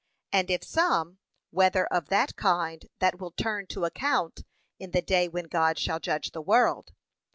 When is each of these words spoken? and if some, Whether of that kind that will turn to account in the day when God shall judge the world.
and 0.31 0.49
if 0.49 0.63
some, 0.63 1.19
Whether 1.51 1.85
of 1.85 2.07
that 2.07 2.35
kind 2.35 2.87
that 2.97 3.19
will 3.19 3.29
turn 3.29 3.67
to 3.67 3.85
account 3.85 4.41
in 4.79 4.89
the 4.93 5.01
day 5.03 5.27
when 5.27 5.45
God 5.45 5.77
shall 5.77 5.99
judge 5.99 6.31
the 6.31 6.41
world. 6.41 6.91